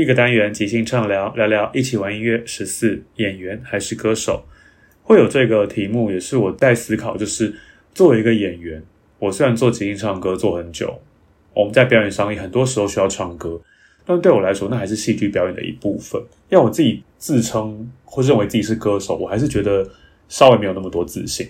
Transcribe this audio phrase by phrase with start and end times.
[0.00, 2.42] 一个单元即兴畅聊，聊聊一起玩音乐。
[2.46, 4.44] 十四，演员还是歌手？
[5.02, 7.18] 会有这个题目，也是我在思考。
[7.18, 7.54] 就是
[7.92, 8.82] 作为一个演员，
[9.18, 10.98] 我虽然做即兴唱歌做很久，
[11.52, 13.60] 我们在表演上也很多时候需要唱歌，
[14.06, 16.18] 但对我来说，那还是戏剧表演的一部分。
[16.48, 19.86] 要我自己自称或认为自己是歌手，我还是觉得
[20.30, 21.46] 稍微没有那么多自信。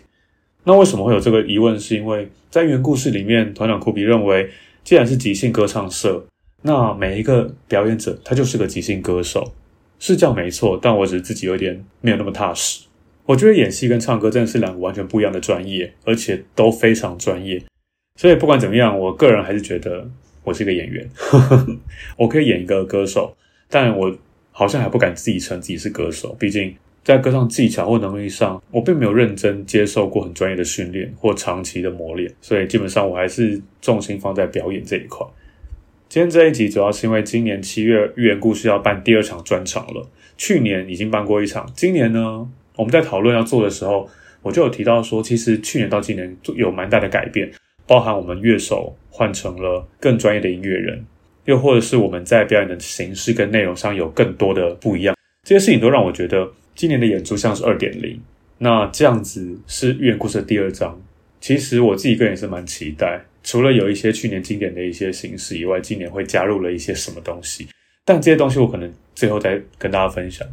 [0.64, 1.78] 那为什么会有这个疑问？
[1.78, 4.50] 是因为在原故事里面，团长库比认为，
[4.82, 6.26] 既然是即兴歌唱社。
[6.62, 9.53] 那每一个表演者，他就是个即兴歌手，
[9.98, 10.78] 是这样没错。
[10.81, 12.84] 但我只是自己有点没有那么踏实。
[13.26, 17.62] 我觉得演戏跟唱歌真的是两个完全不一样的专业，而且都非常专业。
[18.16, 20.10] 所以不管怎么样，我个人还是觉得
[20.44, 21.09] 我是一个演员。
[22.19, 23.37] 我可以演一个歌手，
[23.69, 24.15] 但我
[24.50, 26.34] 好像还不敢自己称自己是歌手。
[26.38, 35.26] 毕竟在歌唱技巧或能力上，我并没有认真接受过很专业的训练或长期的磨练，所以基本上我还是重心放在表演这一块。
[36.10, 40.10] 今天这一集主要是因为今年七月寓言故事要办第二场专场了。
[40.37, 44.10] 去年已经办过一场，今年呢，我们在讨论要做的时候，
[44.43, 47.49] 我就有提到说，其实去年到今年有蛮大的改变，
[47.87, 51.06] 包含我们乐手换成了更专业的音乐人，
[51.44, 55.15] 又或者是我们在表演的形式跟内容上有更多的不一样。
[55.44, 58.20] 这些事情都让我觉得今年的演出像是二点零。
[58.59, 61.00] 那这样子是寓言故事的第二章，
[61.41, 63.26] 其实我自己个人也是蛮期待。
[63.42, 67.66] 除了有一些去年经典的一些形式以外，今年会加入了一些什么东西？
[68.04, 70.46] 但这些东西我可能最后再跟大家分享。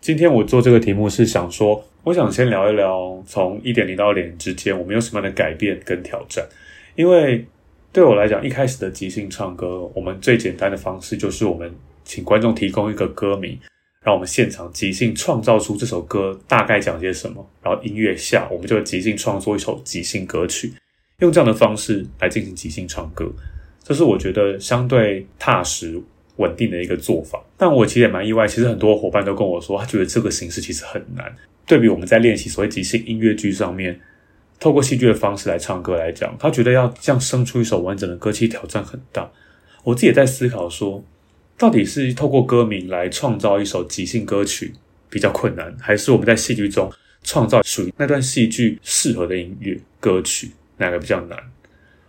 [0.00, 6.46] 今天我做这个题目是想说，我想先聊一聊从一点零到二点之间，我们有什么样的改变跟挑战。
[6.94, 7.44] 因为
[7.92, 11.70] 对我来讲，一开始的即兴唱歌，我们最简单的方式就是我们
[12.04, 13.58] 请观众提供一个歌名，
[14.04, 20.72] 让我们现场即兴创造出这首歌大概讲些什么，然后音乐下，我们就即兴创作一首即兴歌曲。
[21.20, 23.30] 用这样的方式来进行即兴唱歌，
[23.82, 26.00] 这是我觉得相对踏实
[26.36, 27.42] 稳定的一个做法。
[27.56, 31.34] 但我其实也蛮意外，其实很多伙伴都跟我说，他觉得这个形式其实很难。
[31.66, 34.00] 对比我们在练习所谓即兴音乐剧上面，
[34.58, 39.30] 透过戏剧的方式来唱歌来讲，他觉得要这样生出一首完整的歌，其实挑战很大。
[39.84, 41.04] 我自己也在思考说，
[41.56, 44.72] 到底是透过歌名来创造一首即兴歌曲
[45.08, 46.90] 比较困难，还是我们在戏剧中
[47.22, 50.50] 创造属于那段戏剧适合的音乐歌曲？
[50.80, 51.38] 哪个比较难？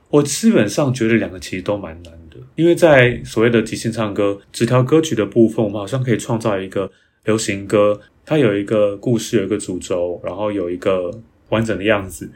[0.09, 6.91] 我基本上觉得两个其实都蛮难的，因为在所谓的即兴唱歌，纸条歌曲的部分，我们好像可以创造一个
[7.23, 12.29] 流行歌，它有一个故事，有一个主轴，然后有一个完整的样子，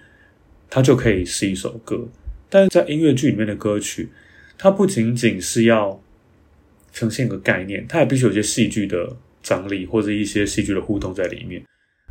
[0.69, 2.07] 它就可以是一首歌。
[2.49, 4.09] 但是在音乐剧里面的歌曲，
[4.57, 6.01] 它不仅仅是要
[6.93, 11.61] 呈现一个概念，它也必须有些戏剧的张力或者一些戏剧的互动在里面。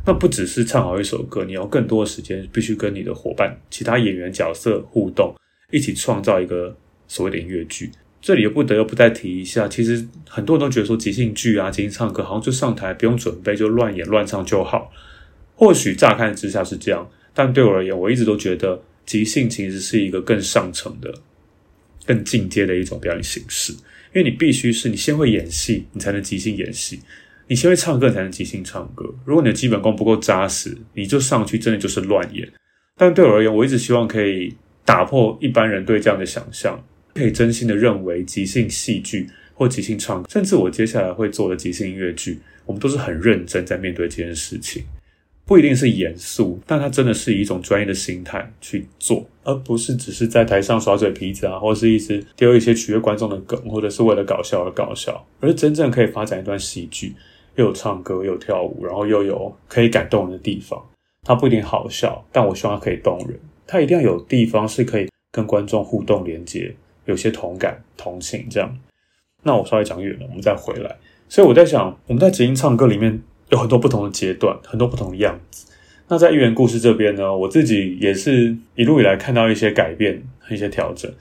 [0.05, 5.35] 那不只是唱好一首歌，你要更多的时间必须跟你的伙伴、其他演员角色互动，
[5.71, 6.75] 一起创造一个
[7.07, 7.91] 所谓的音乐剧。
[8.21, 14.91] 这里又不得不再提一下，其实很多人都觉得说即兴剧啊、即兴唱歌好像就上台不用准备就乱演乱唱就好。
[15.55, 21.13] 或许乍看之下是这样，但对我而言，我一直都觉得即兴其实是一个更上层的、
[22.05, 23.73] 更进阶的一种表演形式。
[24.13, 26.97] 因为你必须是你先会演戏，你才能即兴演戏；
[27.47, 29.05] 你先会唱歌，才能即兴唱歌。
[29.23, 32.47] 如果你的基本功不够扎实，你就上去真的就是乱演。
[32.97, 36.83] 但对我而言，我一直希望可以打破一般人对这样的想象，
[37.13, 44.83] 可以真心的认为即兴戏剧或即兴唱歌，甚至我接下来会做的即兴音乐剧，我们都是很认真在面对这件事情。
[45.47, 57.13] 不一定是严肃，但它真的是以一种专业的心态去做，而不是只是在台上耍嘴皮子啊，或是一直丢一些取悦观众的梗，或者是为了搞笑而搞笑，而是真正可以发展一段喜剧，
[57.55, 60.81] 又有唱歌，又有跳舞，然后又有可以感动人的地方。
[61.23, 63.39] 它不一定好笑，但我希望它可以动人。
[63.65, 66.75] 它一定要有地方是可以跟观众互动连接，
[67.05, 68.77] 有些同感、同情这样。
[69.43, 70.95] 那我稍微讲远了，我们再回来。
[71.27, 73.21] 所以我在想，我们在即兴唱歌里面。
[73.49, 75.67] 有很多不同的阶段，很多不同的样子。
[76.07, 81.13] 那在寓言故事这边呢，我自己也是一路以来看到一些改变和一些调整。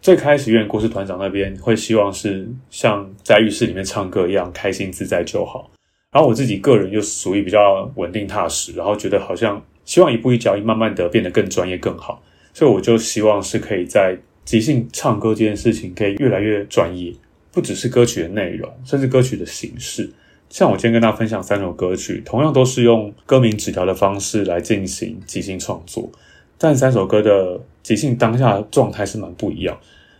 [0.00, 5.70] 最开始院故事团长那边会希望是像在浴室里面唱歌一样开心自在就好。
[6.10, 12.22] 然后我自己个人又属于比较稳定踏实，然后觉得好像希望一步一脚印，慢慢的变得更专业更好。
[12.54, 17.12] 所以我就希望是可以在即兴唱歌这件事情可以越来越专业，
[17.52, 20.10] 不只是歌曲的内容，甚至歌曲的形式。
[20.48, 26.10] 像我今天跟大家分享三首歌曲，同样都是用歌名纸条的方式来进行即兴创作，
[26.58, 29.78] 但三首歌的即兴当下状态是蛮不一样。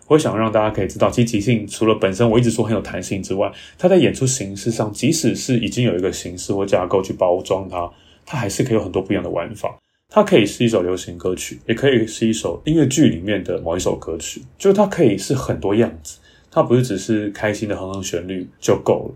[0.09, 7.89] 我想让大家可以知道，其实即兴除了本身我一直说很有弹性之外，它在演出形式上，即使是已经有一个形式或架构去包装它，
[8.27, 9.79] 它还是可以有很多不一样的玩法。
[10.09, 16.19] 它可以是一首流行歌曲，也可以是一首音乐剧里面的某一首歌曲，就是它可以是很多样子，
[16.51, 19.15] 它不是只是开心的哼哼旋律就够了。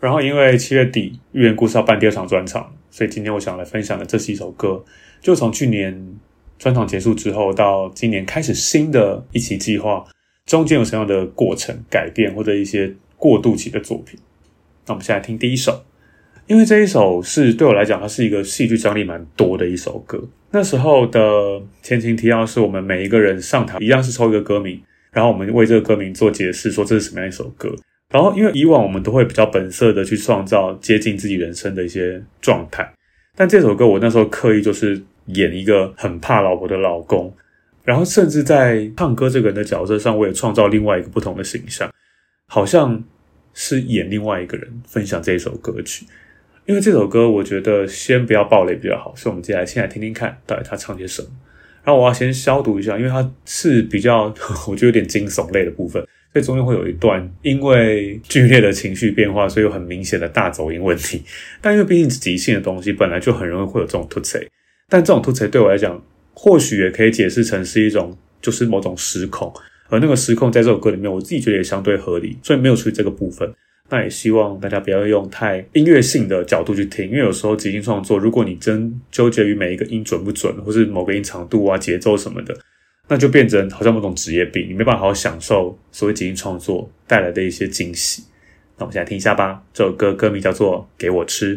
[0.00, 4.84] 然后，因为七月底寓言故事要办第二场专场，所以今天我想来分享的这是一首歌，
[5.20, 6.18] 就从去年
[6.62, 10.04] 专场结束之后到今年开始新的一期计划，
[10.46, 14.16] 中间有什么样的过程、改变或者一些过渡期的作品。
[14.86, 15.82] 那我们现在听第一首，
[16.46, 20.22] 因为这一首是对我来讲，它是一个戏剧张力蛮多的一首歌。
[20.52, 24.80] 那时候的前情提要是我们每一个人上台一样是抽一个歌名，
[25.10, 27.74] 然后我们为这个歌名做解释，说这是什么样一首歌。
[28.12, 32.88] 然后，因为以往我们都会比较本色的去创造接近自己人生的一些状态，
[33.36, 37.34] 但这首歌我那时候刻意就是演一个很怕老婆的老公，
[37.84, 41.90] 然后甚至在唱歌这个人的角色上，我也创造另外一个不同的形象，
[42.46, 43.02] 好像
[43.54, 46.06] 是演另外一个人分享这一首歌曲。
[46.66, 51.28] 因为这首歌，我觉得先不要爆雷比较好，所以我们接下来先来听听看到底他唱些什么。
[51.84, 54.32] 然后我要先消毒一下，因为它是比较
[54.68, 56.00] 我觉得有点惊悚类的部分。
[56.32, 61.22] 所以中间会有一段，因为剧烈的情绪变化，所以有很明显的大走音问题。
[61.60, 64.48] 但因为毕竟是即兴的东西，本来就很容易会有这种突切。
[64.92, 66.04] 但这种突切对我来讲，
[66.34, 69.50] 或许也可以解释成是一种，就是某种失控。
[69.88, 73.50] 而那个失控在这首歌里面，我自己觉得也相对合理，所以没有出这个部分。
[73.88, 82.54] 那也希望大家不要用太音乐性的角度去听，因为有时候即兴创作，如果你真纠结于每一个音准不准，或是某个音长度啊、节奏什么的。
[83.08, 88.24] 那就变成好像某种职业病，你没办法好好享受所谓即兴创作带来的一些惊喜。
[88.76, 91.56] 那我们现在听一下吧，这首歌歌名叫做《给我吃》。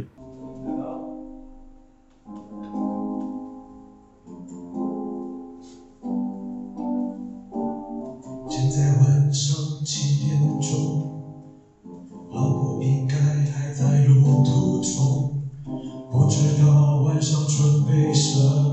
[17.96, 18.65] face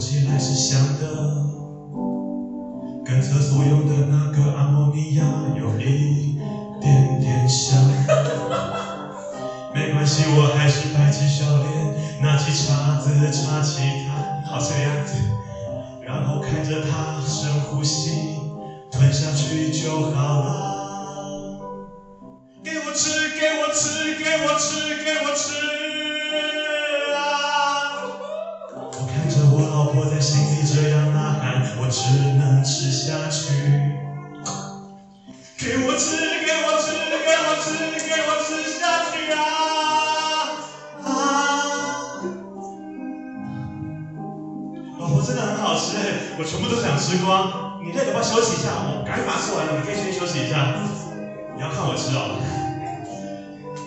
[0.00, 1.44] 起来是香的，
[3.04, 5.22] 跟厕所用的那个阿莫尼亚
[5.54, 6.34] 有一
[6.80, 7.78] 点点香。
[9.74, 15.14] 没关系，我还是摆起笑脸，拿起叉子插起它，好这个样子，
[16.00, 18.09] 然后看着它深呼吸。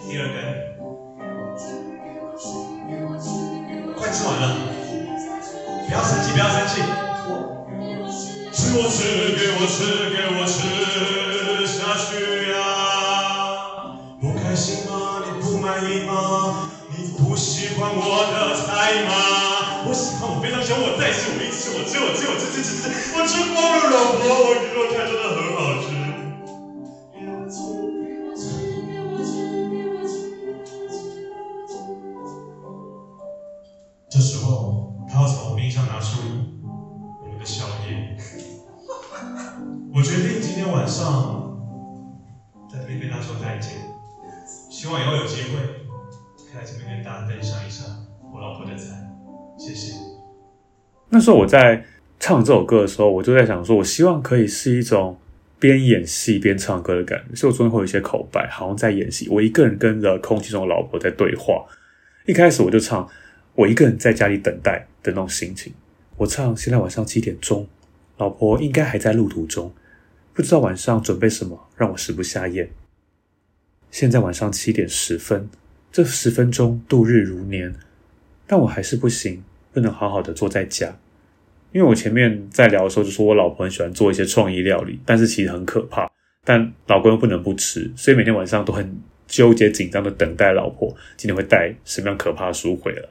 [0.08, 0.36] 第二根，
[3.96, 4.44] 快吃完了，
[5.88, 6.82] 不要生气，不要生气。
[8.52, 9.02] 吃我吃，
[9.34, 10.58] 给我吃，给我吃
[11.66, 12.54] 下去呀！
[14.22, 14.92] 不开心吗？
[15.26, 16.70] 你不满意吗？
[16.90, 19.12] 你不喜欢我的菜吗？
[19.86, 25.43] 我喜欢，我非常喜欢，我再吃，我一吃，我吃，我吃，我吃，吃，吃，吃，我吃光了，老婆，我觉得我菜真的很
[51.24, 51.86] 时候我在
[52.20, 55.18] 唱这首歌的时候，我就在想说，我希望可以是一种
[55.58, 59.30] 边演戏边唱歌的感觉，所以我中间会有一些口白，好像在演戏。
[59.30, 61.66] 我一个人跟着空气中的老婆在对话。
[62.26, 63.10] 一开始我就唱
[63.56, 65.74] 我一个人在家里等待的那种心情。
[66.18, 67.68] 我唱现在晚上七点钟，
[68.18, 69.74] 老婆应该还在路途中，
[70.34, 72.70] 不知道晚上准备什么，让我食不下咽。
[73.90, 75.50] 现在晚上七点十分，
[75.92, 77.74] 这十分钟度日如年。
[78.46, 80.98] 但我还是不行，不能好好的坐在家，
[81.74, 86.10] 因为我前面在聊的时候就说我老婆很喜欢做一些创意料理，但是其实很可怕，
[86.46, 93.02] 但老公又不能不吃，所以每天晚上都很纠结紧张的等待老婆今天会带什么样可怕的书回来。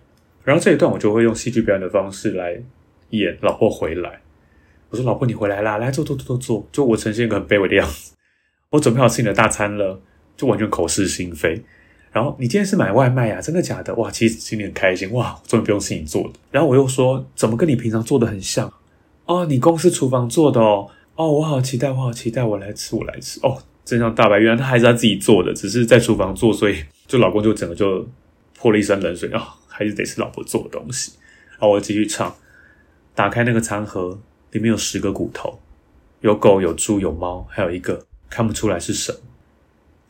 [0.45, 2.57] 然后这一段我就会用戏剧表演的方式来
[3.11, 4.21] 演老婆回来。
[4.91, 8.13] 我说老婆你回来啦，来坐坐坐坐坐，就我呈现一个很卑微的样子，
[8.71, 10.01] 我准备好吃你的大餐了，
[10.37, 11.61] 就完全口是心非。
[12.13, 13.41] 然后你今天是买外卖呀？
[13.41, 13.95] 真的假的？
[13.95, 16.31] 哇，其实心里很开心哇，终于不用是你做的。
[16.51, 18.71] 然后我又说，怎么跟你平常做的很像？
[19.25, 20.89] 哦，你公司厨房做的哦。
[21.15, 23.41] 哦，我好期待，我好期待，我来吃，我来吃。
[23.43, 26.77] 哦，真相大白，原来他还是他自己做的，只是在厨房做，所以
[27.07, 28.07] 就老公就整个就
[28.59, 31.13] 泼了一身冷水啊，还是得是老婆做的东西。
[31.51, 32.35] 然后我继续唱，
[33.15, 34.19] 打开那个餐盒，
[34.51, 35.59] 里面有十个骨头，
[36.21, 39.19] 有狗，有猪，有猫，还有一个看不出来是什么。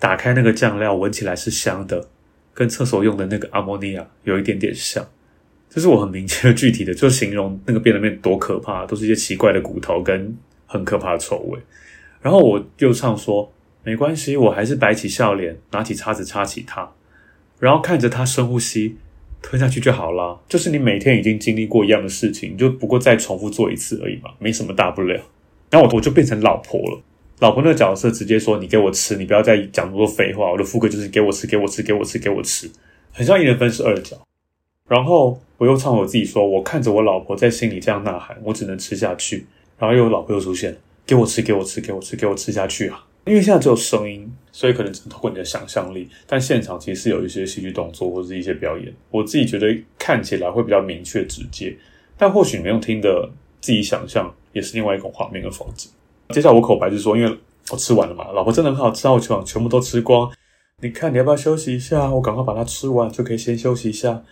[0.03, 2.09] 打开那个酱料，闻起来是香的，
[2.53, 5.07] 跟厕所用的那个阿摩尼亚有一点点像。
[5.71, 11.57] 这是我很明确的、具体的， 就形容那个便当面多可怕，都是一些奇怪的骨头跟很可怕的臭味。
[12.21, 13.53] 然后我又唱说
[13.85, 16.91] ：“没关系，我还是摆起笑脸，拿起叉子叉起它，
[17.61, 18.97] 然后看着它深呼吸，
[19.41, 20.41] 吞下去就好了。
[20.49, 25.23] 就是你每天已经经历过一样的事情，就不过再重复做一次而已嘛，没什么大不了。
[25.71, 27.01] 然后我我就变成老婆了。”
[27.43, 32.71] 老婆那个角色直接说：“你给我吃，你不要再讲那么多废话。”我的副歌就是“给我吃，给我吃，给我吃，给我吃”，
[33.11, 34.17] 很像一人分饰二角。
[34.89, 39.45] 然后我又唱我自己说：“我看着我老婆在心里这样呐喊，我只能吃下去。”
[39.77, 46.09] 然后又有老婆又出现：“给我吃，给我吃，给我吃，给我吃下去啊！”因为现在只有声音，所以可能只能透过你的想象力。
[46.29, 49.67] 但现场其实是有一些戏剧动作或者是一些表演，我自己觉得
[49.99, 51.77] 看起来会比较明确直接。
[52.17, 53.29] 但或许你们用听的
[53.61, 55.91] 自己想象，也是另外一种画面跟风景。
[56.33, 57.39] 接下来我口白就说，因为
[57.71, 60.31] 我吃完了嘛，老婆真的很好吃，我全全部都吃光。
[60.81, 62.11] 你看你要不要休息一下？
[62.11, 64.23] 我赶快把它吃完，就可以先休息一下。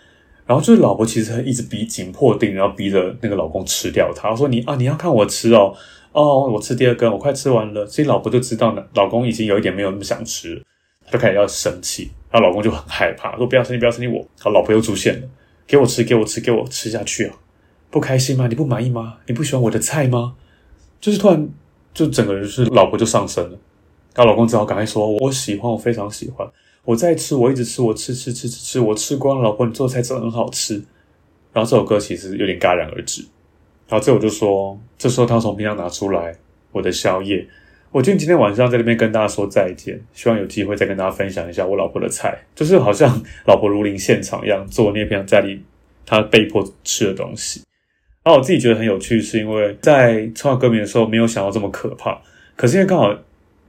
[0.46, 4.34] 然后就是老婆其实一直逼紧迫定，然后逼着那个老公吃掉它。
[4.34, 5.72] 说你啊，你要看我吃哦，
[6.10, 7.86] 哦，我吃第二根，我快吃完了。
[7.86, 10.60] 所以老婆就知道呢，老公已经有一点没有那么想吃，
[11.12, 12.10] 就开始要生气。
[12.32, 14.08] 然后老公就很害怕，说不要生气，不要生气。
[14.08, 15.28] 我，好，老婆又出现了，
[15.68, 17.36] 给我吃，给我吃，给我吃下去啊！
[17.88, 18.48] 不开心吗？
[18.48, 19.18] 你不满意吗？
[19.26, 20.34] 你不喜欢我的菜吗？
[21.00, 21.48] 就是突然。
[21.92, 23.58] 就整个人就是老婆就上身了，
[24.14, 26.48] 她老公只好赶快说：“我喜欢，我非常喜欢，
[26.84, 29.42] 我在吃，我一直吃，我吃吃吃吃吃，我吃光了。
[29.42, 30.74] 老婆，你做菜真的很好吃。”
[31.52, 33.22] 然后这首歌其实有点戛然而止。
[33.88, 36.36] 然后这我就说：“这时候他从冰箱拿出来
[36.70, 37.44] 我的宵夜，
[37.90, 45.60] 我决定今天晚上在那边跟大家说再见，希望有机会再跟大家分享一下我老婆的菜，就是好像老婆如临现场一样做那片在里
[46.06, 47.62] 他被迫吃的东西。”
[48.22, 52.20] 然后我自己觉得很有趣，是因为在创作歌名的时候没有想到这么可怕，
[52.54, 53.18] 可是因为刚好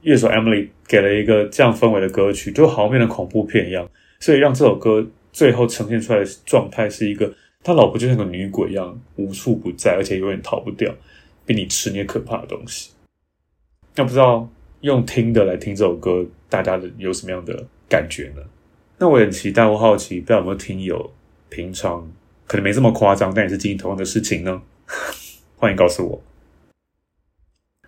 [0.02, 3.88] 乐手 Emily 给了一个这样氛围的歌曲，就好像变成恐怖片一样，
[4.20, 7.32] 所以让这首歌最后呈现出来的状态是一个
[7.62, 10.92] 他老婆就像个女鬼一样无处不在，而且永远逃不掉，
[11.46, 12.90] 比你吃你可怕的东西。
[13.94, 14.48] 那不知道
[14.82, 18.42] 用听的来听这首歌，大家的有什么样的感觉呢？
[18.98, 21.10] 那我很期待，我好奇，不知道有没有听友
[21.48, 22.10] 平常
[22.46, 24.62] 可能没这么夸张，但也是经历同样的事情呢？
[25.56, 26.22] 欢迎告诉我。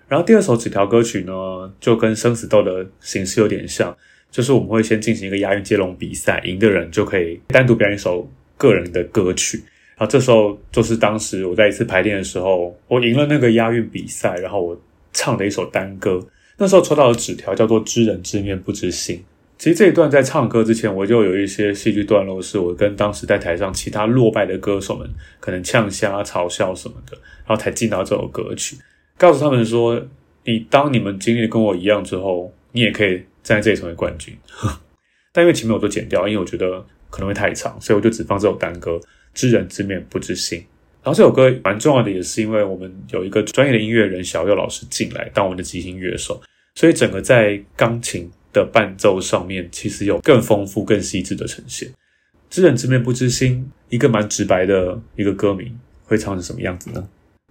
[0.06, 3.96] 然后第二首纸条歌曲呢，就跟生死斗的形式有点像，
[4.30, 9.64] 就是我们会先进行一个押韵接龙比赛，赢的人就可以单独表演一首个人的歌曲。
[9.96, 14.80] 然后这时候就是当时我在一次排练的时候，我赢了那个押韵比赛，然后我
[15.12, 16.24] 唱了一首单歌。
[16.56, 19.24] 那时候抽到的纸条叫做“知人知面不知心”。
[19.56, 25.08] 其实这一段在唱歌之前，我就有一些戏剧段落，是我跟当时在台上其他落败的歌手们
[25.40, 28.76] 可能呛声、嘲笑什么的，然后才进到这首歌曲。
[29.16, 30.04] 告诉他们说
[30.44, 34.36] ：“你当你们经历跟我一样之后，你也可以站在这里成为冠军。
[35.32, 39.00] ”但因为前面我都剪掉，因为我觉得可能会太长，所以我就只放这首单歌
[39.32, 40.58] “知人知面不知心”。
[41.04, 46.42] 然后这首歌蛮重要的，也是因为我们有一个专业的音乐人小佑老师进来当我们的即兴乐手，
[46.74, 51.90] 所以整个在钢琴的伴奏上面，其实有更丰富、更细致的呈现。
[52.48, 57.06] “知人知面不知心”，一个蛮直白的一个歌名，会唱成什么样子呢？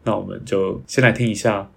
[0.06, 1.70] 那我们就先来听一下。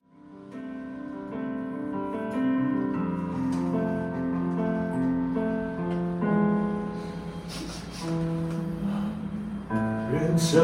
[10.12, 10.62] 人生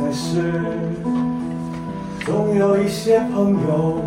[0.00, 0.52] 在世，
[2.24, 4.02] 总有一些朋友，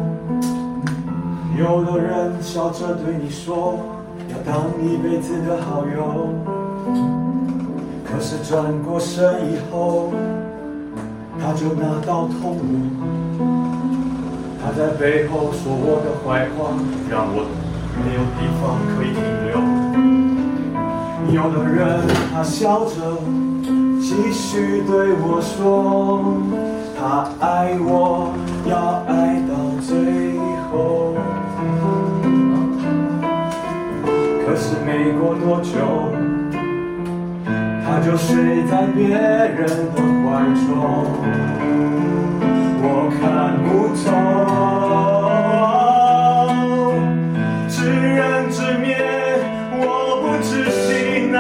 [1.58, 3.80] 有的人笑着对你说，
[4.30, 6.30] 要当一辈子的好友，
[8.04, 10.12] 可是转过身以后。
[11.38, 13.44] 他就拿刀捅我，
[14.64, 16.74] 他在背后说我的坏话，
[17.08, 17.46] 让我
[18.02, 19.54] 没有地方可以停留。
[21.36, 22.02] 有的人
[22.34, 22.96] 他笑着
[24.02, 26.24] 继续对我说，
[26.98, 28.34] 他爱我
[28.66, 29.54] 要爱到
[35.26, 35.74] 过多久。
[37.84, 40.70] 他就睡在别人的怀中，
[42.82, 42.86] 我
[43.16, 43.20] 看
[43.64, 44.06] 不透，
[47.68, 48.86] 知人知面，
[49.80, 49.84] 我
[50.22, 50.86] 不知心
[51.36, 51.40] 啊，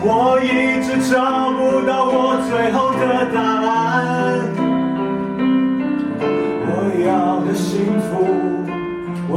[0.00, 0.08] 我
[0.40, 1.12] 一直找
[1.52, 2.16] 不到我
[2.48, 3.02] 最后的
[3.34, 3.63] 答案，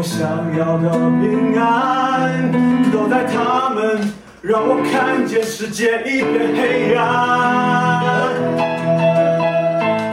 [0.08, 0.26] 想
[0.58, 0.90] 要的
[1.20, 2.50] 平安，
[2.94, 4.00] 都在他们。
[4.42, 7.04] 让我看见世界一片黑暗，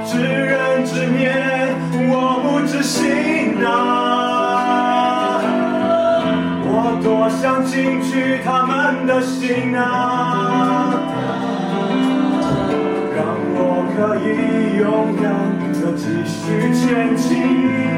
[0.05, 1.77] 知人知面，
[2.11, 5.39] 我不知心啊！
[6.67, 10.91] 我多想进去他们的心啊，
[13.97, 15.25] 可以勇敢
[15.73, 16.35] 的继续
[16.75, 17.31] 前进。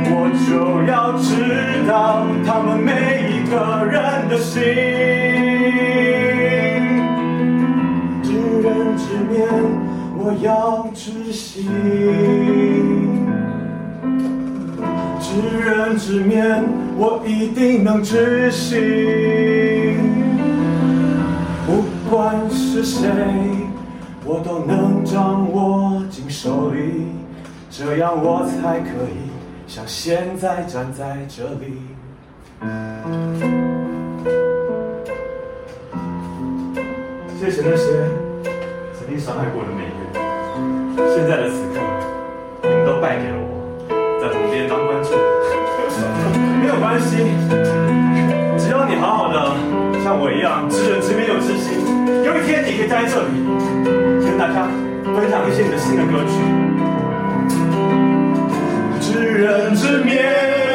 [0.08, 0.48] 我就
[0.86, 1.26] 要知
[1.88, 2.90] 道他们每
[3.32, 3.54] 一个
[3.84, 4.62] 人的心。
[8.22, 8.28] 知
[8.62, 9.34] 人知面
[10.18, 11.64] 我要知心，
[15.20, 15.26] 知
[15.64, 16.62] 人知面，
[16.96, 18.74] 我一定能知心。
[21.66, 23.08] 不管是谁，
[24.28, 27.06] 我都能掌握进手里，
[27.70, 29.30] 这样我才可以
[29.68, 31.78] 像现在站在这里。
[37.38, 37.86] 谢谢那些
[38.98, 41.14] 曾经伤害过的每个人。
[41.14, 41.78] 现在的此刻，
[42.64, 43.46] 你们都败给了我，
[44.20, 45.14] 在旁边当观众，
[46.60, 47.22] 没有关系，
[48.58, 49.38] 只要你好好的，
[50.02, 51.78] 像我一样知人知面又知心，
[52.24, 53.30] 有一天你可以站在这里，
[54.36, 54.68] 跟大家
[55.02, 56.32] 分享一些你的新的歌曲。
[59.00, 60.65] 知人知面，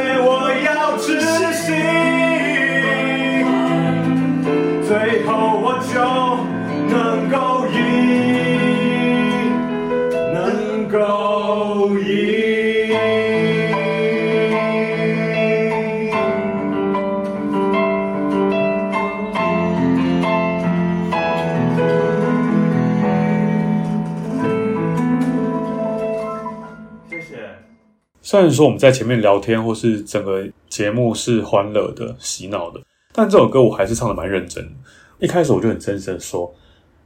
[28.31, 34.73] 虽然说我们在前面聊天或是整个节目是欢乐的、洗脑的，但这首歌我还是唱得蛮认真。
[35.19, 36.55] 一开始我就很真实的说：“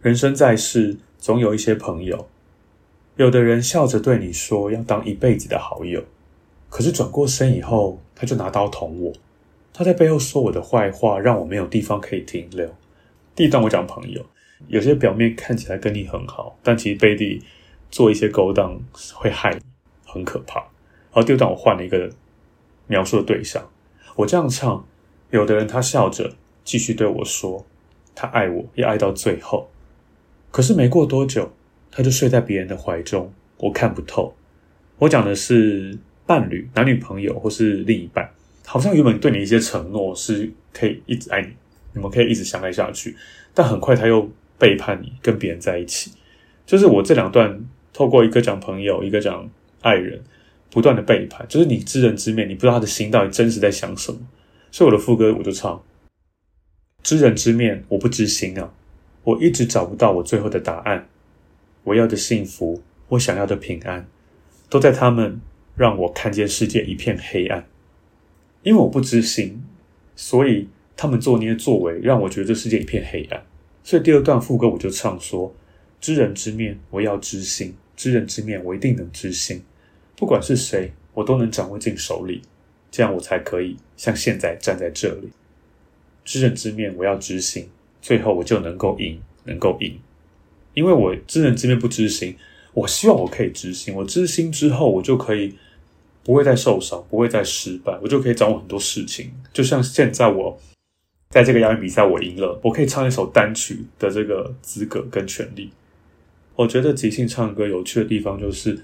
[0.04, 2.28] 人生在世，总有一些朋友，
[3.16, 6.04] 有的人笑着对你说要当一辈子的好友，
[6.70, 9.12] 可是转过身以后，他就拿刀捅我。
[9.74, 12.70] 他在背后说我的坏话，让我没有地方可以停留。
[13.34, 14.24] 第一段我讲朋友，
[14.68, 17.42] 有些表面看起来跟你很好，但其实背地
[17.90, 18.80] 做一些勾当
[19.16, 19.62] 会害你，
[20.06, 20.64] 很可怕。
[21.16, 22.10] 而第二段我换了一个
[22.88, 23.68] 描述的对象，
[24.18, 24.86] 我这样唱，
[25.32, 26.34] 有的人他笑着
[26.66, 27.66] 继续对我说，
[28.14, 29.72] 他爱我，也爱到最后。
[30.52, 31.54] 可是没过多久，
[31.90, 34.36] 他就睡在别人的怀中，我看不透。
[35.00, 38.30] 我讲的是伴侣、男女朋友或是另一半，
[38.66, 41.48] 好像原本对你一些承诺是可以一直爱你。
[41.94, 43.16] 你们可以一直相爱下去，
[43.54, 46.12] 但很快他又背叛你，跟别人在一起。
[46.66, 49.50] 就是我这两段透过一个讲朋友，一个讲
[49.82, 50.22] 爱人，
[50.72, 51.46] 不断的背叛。
[51.48, 54.20] 就是你知人知面，你不知道他的心到底真实在想什么。
[54.72, 55.84] 所以我的副歌我就唱：
[57.04, 58.74] 知人知面，我不知心啊！
[59.24, 61.08] 我一直找不到我最后的答案。
[61.84, 64.08] 我要的幸福，我想要的平安，
[64.70, 65.40] 都在他们
[65.76, 67.66] 让我看见世界一片黑暗。
[68.64, 69.64] 因为我不知心，
[70.16, 70.70] 所以。
[70.98, 73.44] 他们做那些作为，让我觉得这世界一片黑暗。
[73.84, 75.54] 所以第二段副歌我就唱说：
[76.00, 79.62] 知人知面，我要知心；知人知面，我一定能知心。
[80.16, 82.42] 不管是谁，我都能掌握进手里，
[82.92, 85.30] 这样我才可以像现在站在这里。
[86.24, 87.70] 知人知面，我要知心，
[88.02, 90.00] 最后我就能够赢，能够赢。
[90.74, 92.36] 因为我知人知面不知心，
[92.74, 93.94] 我希望我可以知心。
[93.94, 95.56] 我知心之后，我就可以
[96.24, 99.32] 不会再受伤，不会再失败，我就可以掌握很多事情。
[99.54, 100.60] 就像现在我。
[101.28, 105.70] 在这个押韵比赛，我赢了，我可以唱一首单曲的这个资格跟权利。
[106.56, 108.80] 我觉得即兴唱歌有趣的地方就是，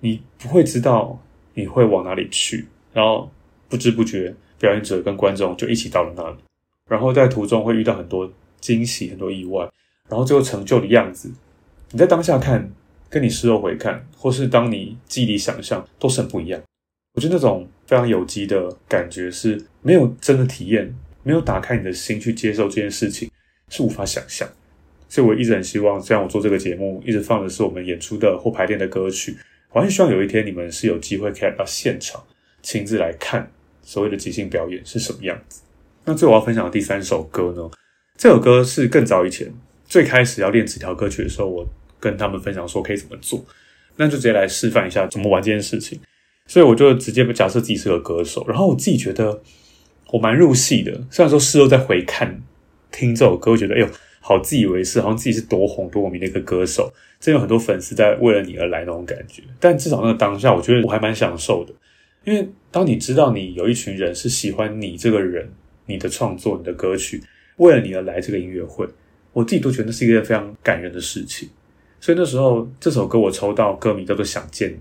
[0.00, 1.18] 你不会知道
[1.54, 3.30] 你会往哪里去，然后
[3.68, 6.36] 不知不觉，表演者跟观众就一起到了那里，
[6.88, 9.68] 然后在途中会遇到很多惊喜、很多意外，
[10.08, 11.30] 然后最后成就的样子，
[11.92, 12.70] 你在当下看，
[13.08, 16.60] 跟你事后回看，或是当你记忆里想象，都是很不一样。
[17.14, 20.94] 我觉得那种非常有机的感觉是没有真的体验。
[21.22, 23.30] 没有打开你的心去接受这件事情，
[23.68, 24.48] 是无法想象。
[25.06, 29.36] 所以我一直很希望，虽然我做这个节目，一直放的是我们演出的或排练的歌曲，
[29.72, 32.22] 我还是希望有一天你们是有机会可以到现场，
[32.62, 33.50] 亲自来看
[33.82, 35.62] 所谓的即兴表演是什么样子。
[36.04, 37.70] 那最后我要分享的第三首歌呢？
[38.16, 39.52] 这首歌是更早以前
[39.86, 41.66] 最开始要练纸条歌曲的时候，我
[41.98, 43.44] 跟他们分享说可以怎么做，
[43.96, 46.00] 那就直接来示范一下怎么玩这件事情。
[46.46, 49.42] 所以我就直接假设自己是个歌手，然后我自己觉得。
[50.12, 52.42] 我蛮入戏的，虽然说事后再回看
[52.90, 53.88] 听这首歌，我觉得哎呦，
[54.20, 59.42] 好自以为是，好像自己是多红多有名的一个歌手，真有很多粉丝在为了你而来那种感觉。
[59.58, 61.72] 但至少那个当下，我觉得我还蛮享受的，
[62.24, 65.50] 因为当你知道你有一群人是喜欢你这个人、
[65.86, 67.22] 你的创作、你的歌曲，
[67.56, 68.86] 为了你而来这个音乐会，
[69.32, 71.48] 我自己都觉得那是一件非常感人的事情。
[71.98, 74.74] 所以那时候这首歌我抽到歌名叫做《想见你》，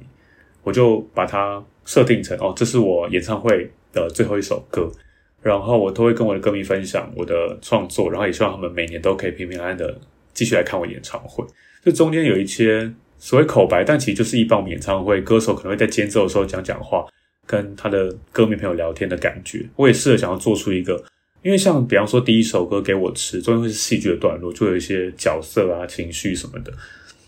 [0.63, 4.91] 我就把它设定成哦，这是我演唱会的最后一首歌。
[5.41, 9.97] 然后我都会跟我的歌迷分享我的创作，然后也希望他们每年都可以平平安安的
[10.34, 11.45] 继续来看我演唱会。
[11.82, 17.06] 这中间有一些所谓口白，但其实就是一般我们演唱会歌手可能会在间奏的时候讲讲话，
[17.45, 19.65] 跟他的歌迷朋友聊天的感觉。
[19.78, 21.02] 我也试着想要做出一个，
[21.41, 26.73] 因为像比方说第一首歌给我吃，中间会是戏剧的段落，就有一些角色啊、情绪什么的。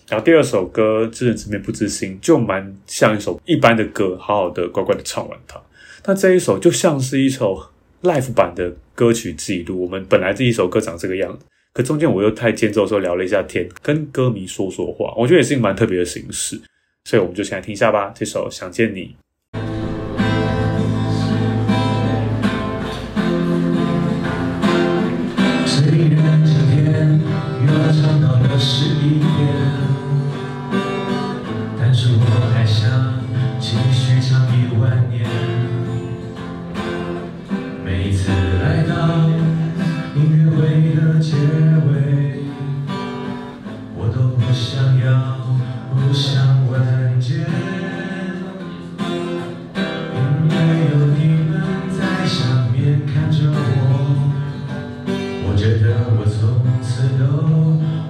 [0.10, 5.62] 然后第二首歌知人知面不知心，就蛮像一首一般的歌，好好的乖乖的唱完它。
[6.04, 7.68] 但这一首就像是一首。
[8.04, 16.60] Life 版的歌曲记录，我们本来这一首歌长这个样子，可中间我又太间奏的时候聊了一下天，跟歌迷说说话，我觉得也是一个蛮特别的形式，
[17.06, 18.12] 所以我们就先来听一下吧。
[18.16, 19.02] 这首《想见你》。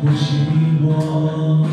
[0.02, 0.34] 呼吸
[0.82, 1.68] 过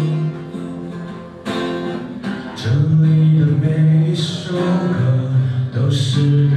[2.54, 2.68] 这
[3.02, 5.32] 里的每一首歌
[5.74, 6.47] 都是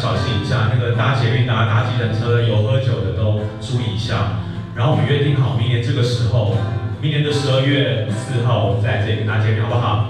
[0.00, 4.40] 小心一下，那个搭捷运搭、搭计程车有喝酒的都注意一下。
[4.74, 6.56] 然后我们约定好，明年这个时候，
[7.02, 9.74] 明年的十二月四号，我们在这里跟大家见面，好不？
[9.74, 10.08] 好。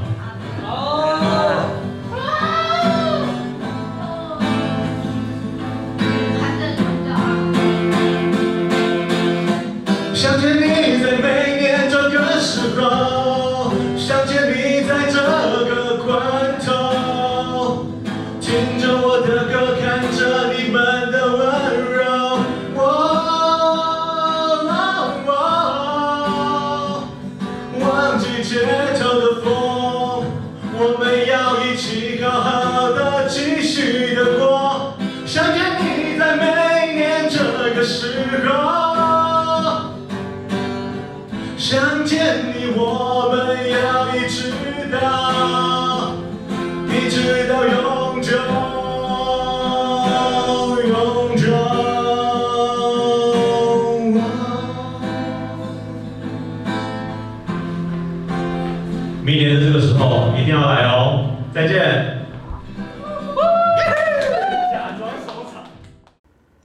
[59.23, 61.37] 明年的这个时候一定要来哦！
[61.55, 62.19] 再见。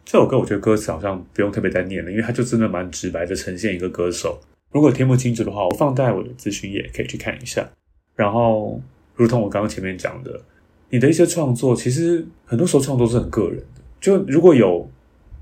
[0.03, 4.41] 这首歌我觉得歌词好像不用特别再念了，因为它就真的蛮直白的呈现一个歌手。
[4.71, 7.69] 如果听不清楚的话，我放在我的资讯页可以去看一下。
[8.15, 8.81] 然后，
[9.15, 10.41] 如同我刚刚前面讲的，
[10.89, 13.81] 你的一些创作其实很多时候创作是很个人的。
[13.99, 14.89] 就如果有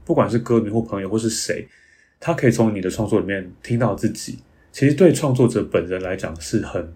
[0.05, 1.67] 不管是歌迷或朋友或是谁，
[2.19, 4.39] 他可以从你的创作里面听到自己，
[4.71, 6.93] 其实对创作者本人来讲是很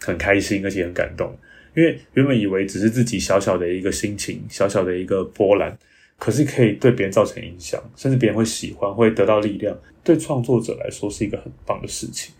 [0.00, 1.36] 很开心而且很感动。
[1.76, 5.78] 因为原本以为只是自己小小的一个心情，小小的一个波澜。
[6.18, 12.34] 可是可以对别人造成影响，甚至别人会喜欢，会得到力量，对创作者来说是一个很棒的事情。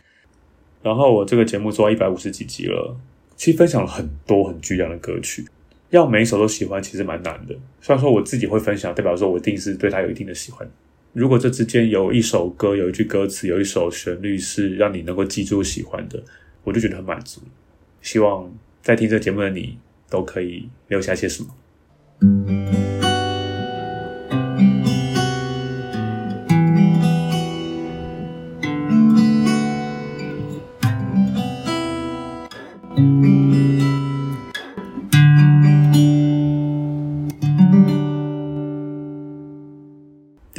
[0.82, 2.96] 然后我这个节目做到一百五十几集了，
[3.36, 5.46] 其实分享了很多很巨量的歌曲，
[5.90, 7.54] 要每一首都喜欢其实蛮难的。
[7.80, 10.68] 虽然说我自己会分享，代表说我一定是对他有一定的喜欢。
[11.12, 16.22] 如果这之间有一首歌、有一句歌词、有一首旋律是让你能够记住喜欢的，
[16.62, 17.40] 我就觉得很满足。
[18.00, 19.76] 希望在听这节目的你
[20.08, 23.09] 都可以留下些什么。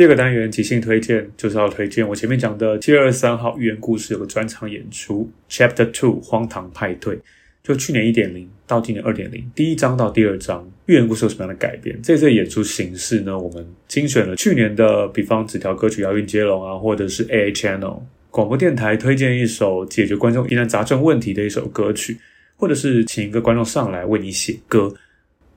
[0.01, 7.19] 第二个单元即兴推荐，就是要推荐我前面讲的七月二十三号寓言故事有个专场演出，Chapter Two 荒唐派对，
[7.61, 12.01] 就去年一点零到今年二点零，第一章到第二章，寓言故事有什么样的改变？
[12.01, 22.17] 这次演出形式呢，我们精选了去年的，比方纸条歌曲《押韵接龙》啊，或者是 AA Channel 广播电台推荐一首解决观众疑难杂症问题的一首歌曲，
[22.57, 24.91] 或者是请一个观众上来为你写歌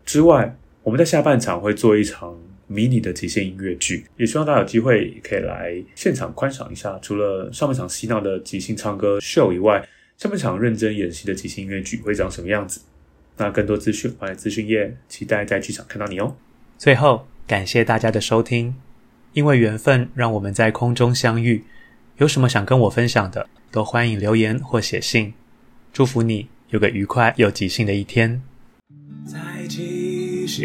[0.05, 2.39] 之外，我们在下半场会做一场。
[2.67, 6.99] 迷你的即兴音乐剧，也希望大家有机会可以来现场观赏一下。
[7.03, 12.81] 除了上半场嬉闹的即兴唱歌秀以外，下半场认真演戏的即兴音乐剧会长什么样子？
[13.37, 16.37] 那更多资讯欢迎资讯页，期待在剧场看到你哦。
[16.79, 18.77] 最后，感谢大家的收听，
[19.33, 21.65] 因为缘分让我们在空中相遇。
[22.19, 25.35] 有什么想跟我分享的，都欢迎留言或写信。
[25.93, 28.41] 祝福你有个愉快又即兴的一天。
[29.27, 30.65] 在即兴